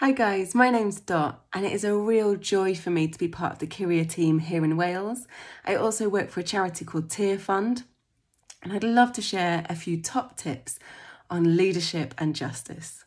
[0.00, 3.26] Hi guys, my name's Dot and it is a real joy for me to be
[3.26, 5.26] part of the Kyria team here in Wales.
[5.66, 7.82] I also work for a charity called Tearfund,
[8.62, 10.78] and I'd love to share a few top tips
[11.28, 13.06] on leadership and justice.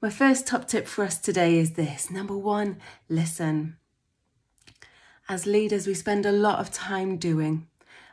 [0.00, 2.10] My first top tip for us today is this.
[2.10, 2.78] Number one,
[3.10, 3.76] listen.
[5.28, 7.66] As leaders, we spend a lot of time doing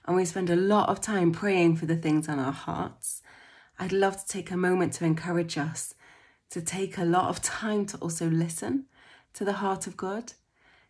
[0.04, 3.22] and we spend a lot of time praying for the things on our hearts.
[3.80, 5.96] I'd love to take a moment to encourage us
[6.52, 8.86] to take a lot of time to also listen
[9.34, 10.34] to the heart of God.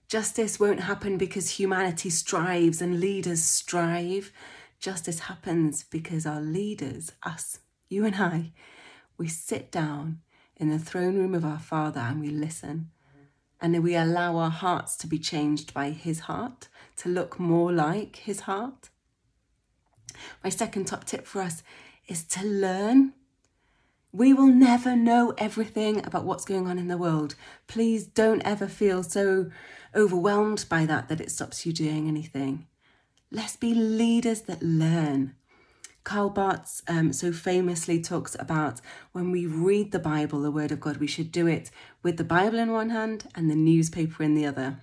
[0.08, 4.32] Justice won't happen because humanity strives and leaders strive.
[4.80, 8.52] Justice happens because our leaders, us, you and I,
[9.18, 10.22] we sit down
[10.58, 12.90] in the throne room of our Father and we listen.
[13.62, 16.68] And then we allow our hearts to be changed by His heart,
[16.98, 18.90] to look more like His heart.
[20.44, 21.62] My second top tip for us
[22.08, 23.14] is to learn
[24.12, 27.36] we will never know everything about what's going on in the world.
[27.68, 29.50] Please don't ever feel so
[29.96, 32.68] overwhelmed by that that it stops you doing anything.
[33.32, 35.36] Let's be leaders that learn.
[36.04, 40.80] Karl Barth um, so famously talks about when we read the Bible, the Word of
[40.80, 41.70] God, we should do it
[42.04, 44.80] with the Bible in one hand and the newspaper in the other.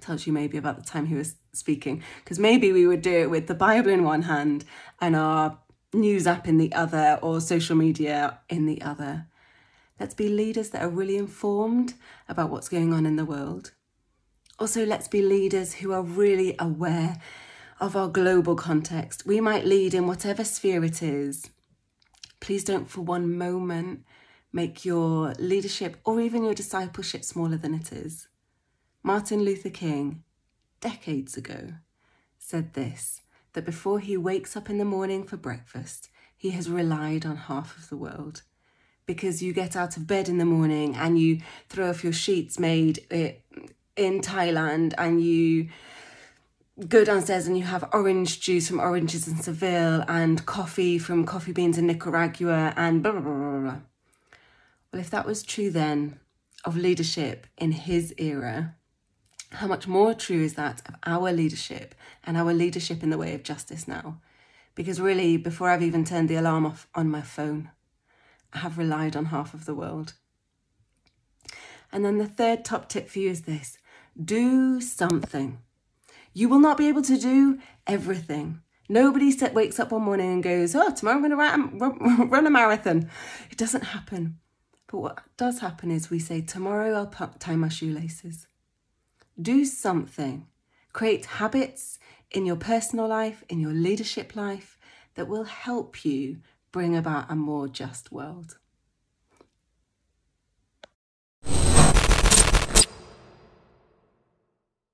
[0.00, 3.30] Tells you maybe about the time he was speaking, because maybe we would do it
[3.30, 4.64] with the Bible in one hand
[5.00, 5.58] and our
[5.92, 9.26] news app in the other or social media in the other.
[9.98, 11.94] Let's be leaders that are really informed
[12.28, 13.72] about what's going on in the world.
[14.58, 17.20] Also, let's be leaders who are really aware
[17.80, 19.26] of our global context.
[19.26, 21.50] We might lead in whatever sphere it is.
[22.40, 24.04] Please don't for one moment
[24.52, 28.28] make your leadership or even your discipleship smaller than it is.
[29.02, 30.24] Martin Luther King,
[30.80, 31.74] decades ago,
[32.38, 37.26] said this that before he wakes up in the morning for breakfast, he has relied
[37.26, 38.42] on half of the world.
[39.06, 42.58] Because you get out of bed in the morning and you throw off your sheets
[42.58, 43.32] made eh,
[43.96, 45.68] in Thailand and you
[46.88, 51.52] go downstairs and you have orange juice from oranges in Seville and coffee from coffee
[51.52, 53.78] beans in Nicaragua and blah, blah, blah, blah, blah.
[54.92, 56.18] Well, if that was true then
[56.64, 58.76] of leadership in his era,
[59.52, 61.94] how much more true is that of our leadership
[62.24, 64.20] and our leadership in the way of justice now?
[64.74, 67.70] Because really, before I've even turned the alarm off on my phone,
[68.52, 70.14] I have relied on half of the world.
[71.92, 73.78] And then the third top tip for you is this
[74.22, 75.58] do something.
[76.32, 78.62] You will not be able to do everything.
[78.88, 83.10] Nobody wakes up one morning and goes, Oh, tomorrow I'm going to run a marathon.
[83.50, 84.38] It doesn't happen.
[84.86, 88.46] But what does happen is we say, Tomorrow I'll tie my shoelaces
[89.42, 90.46] do something.
[90.92, 91.98] Create habits
[92.30, 94.78] in your personal life, in your leadership life
[95.14, 96.38] that will help you
[96.72, 98.58] bring about a more just world.